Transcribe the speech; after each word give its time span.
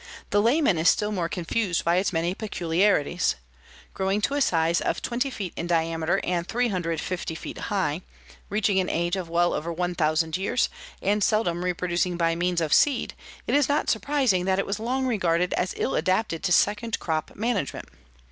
The 0.31 0.41
layman 0.41 0.79
is 0.79 0.89
still 0.89 1.11
more 1.11 1.29
confused 1.29 1.85
by 1.85 1.97
its 1.97 2.11
many 2.11 2.33
peculiarities. 2.33 3.35
Growing 3.93 4.19
to 4.21 4.33
a 4.33 4.41
size 4.41 4.81
of 4.81 4.99
20 5.03 5.29
feet 5.29 5.53
in 5.55 5.67
diameter 5.67 6.19
and 6.23 6.47
350 6.47 7.35
feet 7.35 7.57
high, 7.59 8.01
reaching 8.49 8.79
an 8.79 8.89
age 8.89 9.15
of 9.15 9.29
well 9.29 9.53
over 9.53 9.71
1,000 9.71 10.35
years 10.37 10.69
and 11.03 11.23
seldom 11.23 11.63
reproducing 11.63 12.17
by 12.17 12.33
means 12.33 12.61
of 12.61 12.73
seed, 12.73 13.13
it 13.45 13.53
is 13.53 13.69
not 13.69 13.91
surprising 13.91 14.45
that 14.45 14.57
it 14.57 14.65
was 14.65 14.79
long 14.79 15.05
regarded 15.05 15.53
as 15.53 15.75
ill 15.77 15.93
adapted 15.93 16.41
to 16.45 16.51
second 16.51 16.97
crop 16.97 17.35
management. 17.35 17.87